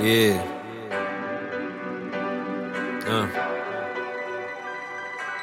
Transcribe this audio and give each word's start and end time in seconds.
Yeah. 0.00 0.42
Uh. 3.06 3.44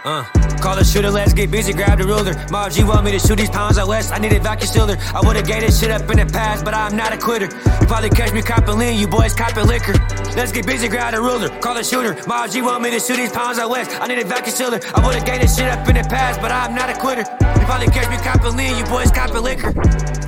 Uh, 0.04 0.24
call 0.60 0.76
the 0.76 0.84
shooter, 0.84 1.12
let's 1.12 1.32
get 1.32 1.52
busy, 1.52 1.74
grab 1.74 2.00
the 2.00 2.06
ruler. 2.06 2.34
My 2.50 2.70
G 2.70 2.84
want 2.84 3.06
me 3.06 3.12
to 3.12 3.20
shoot 3.20 3.38
these 3.38 3.52
pounds 3.52 3.78
out 3.78 3.88
west. 3.88 4.12
I 4.12 4.18
need 4.18 4.34
a 4.34 4.40
vacuum 4.40 4.68
sealer. 4.68 4.98
I 5.14 5.22
would've 5.26 5.46
gave 5.46 5.62
this 5.62 5.80
shit 5.80 5.92
up 5.92 6.10
in 6.10 6.18
the 6.18 6.26
past, 6.26 6.66
but 6.66 6.74
I'm 6.74 6.98
not 6.98 7.14
a 7.14 7.18
quitter. 7.18 7.46
You 7.46 7.88
probably 7.88 8.10
catch 8.10 8.34
me 8.34 8.42
copping 8.42 8.78
lean, 8.78 9.00
you 9.00 9.08
boys 9.08 9.34
copping 9.34 9.68
liquor. 9.68 9.94
Let's 10.36 10.52
get 10.52 10.66
busy, 10.66 10.88
grab 10.88 11.14
the 11.14 11.22
ruler. 11.22 11.50
Call 11.60 11.76
the 11.76 11.84
shooter. 11.84 12.18
My 12.28 12.48
G 12.48 12.62
want 12.62 12.84
me 12.84 12.90
to 12.92 13.00
shoot 13.00 13.18
these 13.18 13.32
pounds 13.32 13.60
out 13.60 13.70
west. 13.70 13.92
I 14.02 14.08
need 14.08 14.20
a 14.20 14.26
vacuum 14.26 14.56
sealer. 14.56 14.80
I 14.96 15.06
would've 15.06 15.24
gave 15.24 15.40
this 15.40 15.56
shit 15.56 15.70
up 15.70 15.88
in 15.88 15.96
the 15.96 16.04
past, 16.04 16.42
but 16.42 16.52
I'm 16.52 16.74
not 16.74 16.90
a 16.90 17.00
quitter. 17.00 17.24
You 17.62 17.68
probably 17.68 17.88
catch 17.94 18.10
me 18.10 18.18
copping 18.18 18.58
lean, 18.58 18.76
you 18.76 18.86
boys 18.86 19.12
copping 19.12 19.44
liquor. 19.44 19.72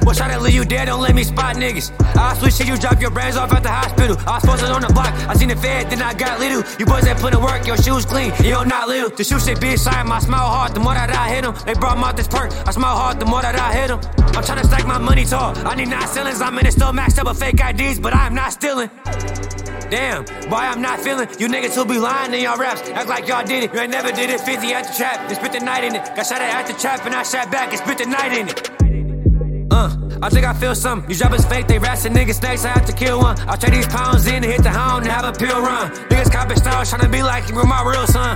Wish 0.06 0.22
I 0.22 0.28
didn't 0.28 0.44
leave 0.44 0.54
you 0.54 0.66
dead, 0.66 0.86
don't 0.86 1.02
let 1.02 1.16
me 1.16 1.24
spot 1.24 1.56
niggas. 1.56 1.90
I 2.16 2.38
switch 2.38 2.54
shit, 2.54 2.68
you 2.68 2.78
drop 2.78 3.02
your 3.02 3.10
brains 3.10 3.38
off 3.38 3.52
at 3.52 3.64
the 3.64 3.70
hospital. 3.70 4.18
I 4.28 4.36
was 4.36 4.46
posted 4.46 4.70
on 4.70 4.82
the 4.82 4.94
block, 4.94 5.12
I 5.28 5.34
seen 5.34 5.50
the 5.50 5.56
fed, 5.56 5.90
then 5.90 6.04
I 6.04 6.14
got 6.14 6.40
little. 6.40 6.64
You 6.78 6.86
boys 6.86 7.08
ain't 7.08 7.18
put 7.18 7.34
in 7.34 7.42
work, 7.42 7.66
your 7.66 7.78
shoes 7.78 8.06
clean, 8.06 8.32
yo 8.44 8.64
not 8.64 8.88
little. 8.88 9.10
The 9.10 9.24
shoe 9.24 9.40
shit 9.40 9.60
be 9.60 9.72
inside, 9.72 10.06
my 10.06 10.20
smile 10.20 10.48
hard, 10.48 10.76
the 10.76 10.80
more 10.80 10.94
that 10.94 11.10
I 11.10 11.34
hit 11.34 11.42
them. 11.42 11.56
They 11.66 11.74
brought 11.74 11.98
me 11.98 12.04
out 12.04 12.18
this 12.18 12.28
perk, 12.28 12.52
I 12.68 12.72
smile 12.72 12.96
hard, 12.96 13.20
the 13.20 13.26
more 13.26 13.42
that 13.42 13.56
I 13.56 13.74
hit 13.74 13.88
them. 13.88 14.00
I'm 14.36 14.44
tryna 14.44 14.66
stack 14.66 14.86
my 14.86 15.00
money 15.00 15.26
tall, 15.26 15.58
I 15.68 15.74
need 15.74 15.88
nine 15.88 16.08
ceilings, 16.08 16.40
I'm 16.40 16.56
in 16.60 16.66
the 16.66 16.72
store 16.72 16.92
maxed 16.92 17.18
up 17.18 17.28
with 17.28 17.40
fake 17.40 17.60
IDs, 17.60 18.00
but 18.00 18.14
I'm 18.14 18.36
not 18.36 18.54
stealing. 18.54 18.92
Damn, 19.94 20.26
boy, 20.50 20.56
I'm 20.58 20.82
not 20.82 21.02
feeling 21.02 21.30
you 21.38 21.48
niggas 21.48 21.76
who 21.76 21.86
be 21.86 22.00
lying 22.00 22.34
in 22.34 22.42
y'all 22.42 22.58
raps. 22.58 22.82
Act 22.82 23.08
like 23.08 23.28
y'all 23.28 23.46
did 23.46 23.66
it. 23.66 23.74
You 23.76 23.80
ain't 23.80 23.92
never 23.92 24.12
did 24.12 24.32
it. 24.32 24.42
50 24.42 24.74
at 24.74 24.88
the 24.88 24.94
trap 24.98 25.20
and 25.30 25.38
spit 25.38 25.52
the 25.52 25.60
night 25.60 25.84
in 25.84 25.94
it. 25.94 26.04
Got 26.16 26.26
shot 26.26 26.42
at 26.42 26.66
the 26.66 26.74
trap 26.74 27.06
and 27.06 27.14
I 27.14 27.22
shot 27.22 27.52
back 27.52 27.70
and 27.70 27.78
spit 27.78 28.00
the 28.00 28.08
night 28.08 28.34
in 28.34 28.48
it. 28.48 28.72
Uh, 29.70 29.96
I 30.20 30.32
think 30.32 30.48
I 30.48 30.54
feel 30.54 30.74
something. 30.74 31.08
You 31.12 31.16
job 31.16 31.32
is 31.36 31.46
fake, 31.46 31.68
they 31.68 31.78
rats 31.78 32.06
and 32.06 32.16
niggas 32.16 32.40
snakes. 32.40 32.66
I 32.66 32.70
have 32.70 32.88
to 32.88 32.94
kill 32.94 33.20
one. 33.20 33.40
I 33.42 33.56
trade 33.56 33.76
these 33.76 33.86
pounds 33.86 34.26
in 34.26 34.42
to 34.42 34.48
hit 34.48 34.64
the 34.64 34.72
hound 34.72 35.04
and 35.04 35.12
have 35.12 35.26
a 35.26 35.38
pill 35.38 35.62
run. 35.62 35.92
Niggas 36.10 36.32
copy 36.32 36.56
style, 36.56 36.84
tryna 36.84 37.12
be 37.12 37.22
like 37.22 37.48
you 37.48 37.54
were 37.54 37.64
my 37.64 37.84
real 37.84 38.08
son. 38.08 38.36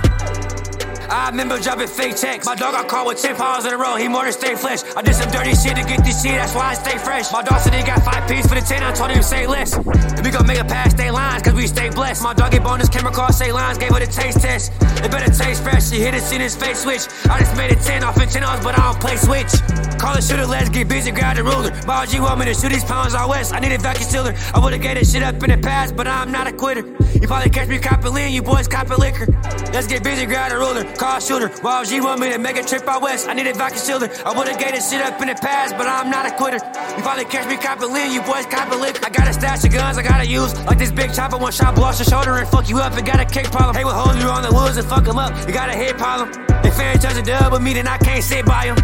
I 1.10 1.30
remember 1.30 1.58
dropping 1.58 1.88
fake 1.88 2.16
checks. 2.16 2.44
My 2.44 2.54
dog 2.54 2.74
got 2.74 2.86
caught 2.86 3.06
with 3.06 3.20
10 3.20 3.36
pounds 3.36 3.64
in 3.64 3.72
a 3.72 3.78
row. 3.78 3.96
He 3.96 4.08
more 4.08 4.24
than 4.24 4.32
stay 4.32 4.54
flesh. 4.54 4.80
I 4.94 5.00
did 5.00 5.14
some 5.14 5.30
dirty 5.30 5.56
shit 5.56 5.74
to 5.76 5.82
get 5.82 6.04
this 6.04 6.22
shit, 6.22 6.36
that's 6.36 6.54
why 6.54 6.70
I 6.70 6.74
stay 6.74 6.98
fresh. 6.98 7.32
My 7.32 7.42
dog 7.42 7.60
said 7.60 7.74
he 7.74 7.82
got 7.82 8.04
five 8.04 8.28
pieces 8.28 8.46
for 8.46 8.54
10, 8.68 8.82
I 8.82 8.92
told 8.92 9.10
him 9.10 9.16
to 9.16 9.22
say 9.22 9.46
less. 9.46 9.72
And 9.74 10.22
we 10.22 10.30
gon' 10.30 10.46
make 10.46 10.58
it 10.58 10.68
past 10.68 10.96
state 10.96 11.10
lines, 11.10 11.42
cause 11.42 11.54
we 11.54 11.66
stay 11.66 11.88
blessed. 11.88 12.22
My 12.22 12.34
dog 12.34 12.52
get 12.52 12.62
bonus 12.62 12.90
camera 12.90 13.10
call, 13.10 13.32
say 13.32 13.50
lines, 13.50 13.78
gave 13.78 13.94
her 13.94 14.00
the 14.00 14.06
taste 14.06 14.42
test. 14.42 14.72
It 15.02 15.10
better 15.10 15.32
taste 15.32 15.62
fresh, 15.62 15.88
she 15.88 15.96
hit 16.00 16.12
it, 16.12 16.20
seen 16.20 16.42
his 16.42 16.54
face 16.54 16.82
switch. 16.82 17.08
I 17.30 17.38
just 17.38 17.56
made 17.56 17.72
it 17.72 17.80
10 17.80 18.04
off 18.04 18.20
in 18.20 18.28
10 18.28 18.42
hours, 18.42 18.62
but 18.62 18.78
I 18.78 18.92
don't 18.92 19.00
play 19.00 19.16
switch. 19.16 19.52
Call 19.98 20.14
the 20.14 20.20
shooter, 20.20 20.46
let's 20.46 20.68
get 20.68 20.86
busy, 20.86 21.10
grab 21.10 21.36
the 21.36 21.44
ruler. 21.44 21.72
My 21.86 22.02
OG 22.02 22.20
want 22.20 22.40
me 22.40 22.44
to 22.44 22.54
shoot 22.54 22.68
these 22.68 22.84
pounds 22.84 23.14
out 23.14 23.30
west. 23.30 23.54
I 23.54 23.58
need 23.58 23.72
a 23.72 23.78
vacuum 23.78 24.08
sealer. 24.08 24.34
I 24.54 24.60
would've 24.60 24.82
gave 24.82 24.96
this 24.96 25.12
shit 25.12 25.22
up 25.22 25.42
in 25.42 25.50
the 25.50 25.56
past, 25.56 25.96
but 25.96 26.06
I'm 26.06 26.30
not 26.30 26.46
a 26.46 26.52
quitter. 26.52 26.84
You 27.20 27.26
probably 27.26 27.50
catch 27.50 27.68
me 27.68 27.78
copping 27.78 28.12
lean, 28.12 28.32
you 28.32 28.42
boys 28.42 28.68
copping 28.68 28.98
liquor. 28.98 29.26
Let's 29.72 29.86
get 29.86 30.04
busy, 30.04 30.26
grab 30.26 30.50
the 30.50 30.58
ruler. 30.58 30.84
Call 30.96 31.20
shooter. 31.20 31.50
My 31.62 31.80
OG 31.80 32.04
want 32.04 32.20
me 32.20 32.30
to 32.32 32.38
make 32.38 32.56
a 32.56 32.62
trip 32.62 32.86
out 32.86 33.02
west. 33.02 33.28
I 33.28 33.32
need 33.32 33.46
a 33.46 33.54
vacuum 33.54 33.80
sealer. 33.80 34.10
I 34.24 34.36
would've 34.36 34.58
gave 34.58 34.72
this 34.72 34.90
shit 34.90 35.00
up 35.00 35.20
in 35.22 35.28
the 35.28 35.34
past, 35.34 35.76
but 35.76 35.86
I'm 35.86 36.10
not 36.10 36.26
a 36.26 36.32
quitter. 36.36 36.60
You 36.96 37.02
probably 37.02 37.24
catch 37.24 37.48
me 37.48 37.56
copping 37.56 37.92
lean, 37.92 38.12
you 38.12 38.22
boys 38.22 38.44
copping 38.46 38.57
liquor. 38.76 39.04
I 39.04 39.10
got 39.10 39.28
a 39.28 39.32
stash 39.32 39.64
of 39.64 39.72
guns 39.72 39.98
I 39.98 40.02
gotta 40.02 40.26
use. 40.26 40.54
Like 40.66 40.78
this 40.78 40.92
big 40.92 41.14
chopper, 41.14 41.38
one 41.38 41.52
shot, 41.52 41.74
blast 41.74 42.00
your 42.00 42.06
shoulder 42.06 42.36
and 42.38 42.48
fuck 42.48 42.68
you 42.68 42.78
up. 42.78 42.92
And 42.94 43.06
got 43.06 43.20
a 43.20 43.24
kick 43.24 43.46
problem. 43.46 43.74
Hey, 43.76 43.84
we'll 43.84 43.94
hold 43.94 44.16
you 44.16 44.28
on 44.28 44.42
the 44.42 44.52
woods 44.52 44.76
and 44.76 44.86
fuck 44.86 45.04
them 45.04 45.18
up. 45.18 45.32
You 45.46 45.54
got 45.54 45.68
a 45.68 45.72
head 45.72 45.96
problem. 45.96 46.30
If 46.64 46.76
fan 46.76 46.98
touch 46.98 47.16
a 47.16 47.22
dub 47.22 47.52
with 47.52 47.62
me, 47.62 47.74
then 47.74 47.86
I 47.86 47.98
can't 47.98 48.22
sit 48.22 48.44
by 48.44 48.66
him. 48.66 48.76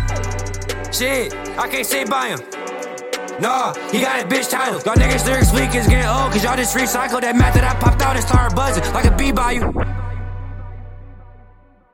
Shit, 0.92 1.34
I 1.58 1.69
can't 1.69 1.86
sit 1.86 2.08
by 2.08 2.28
him. 2.28 2.41
Nah, 3.41 3.75
he 3.91 4.00
got 4.00 4.25
a 4.25 4.28
bitch 4.28 4.50
title. 4.50 4.80
Y'all 4.86 4.95
niggas 4.95 5.27
lyrics 5.27 5.52
weak 5.52 5.75
is 5.75 5.89
getting 5.89 6.06
old, 6.06 6.30
cause 6.30 6.45
y'all 6.45 6.56
just 6.56 6.77
recycled 6.77 7.22
that 7.22 7.34
math 7.34 7.55
that 7.55 7.64
I 7.64 7.75
popped 7.80 8.00
out 8.00 8.14
and 8.14 8.25
started 8.25 8.55
buzzing 8.55 8.84
like 8.92 9.06
a 9.06 9.17
bee 9.17 9.33
by 9.33 9.52
you. 9.52 9.94